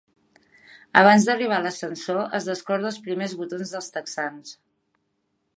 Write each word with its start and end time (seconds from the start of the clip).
Abans 1.01 1.27
d'arribar 1.27 1.59
a 1.61 1.63
l'ascensor 1.67 2.23
es 2.39 2.49
descorda 2.53 2.91
els 2.93 2.99
primers 3.09 3.39
botons 3.43 3.75
dels 3.77 3.93
texans. 3.99 4.59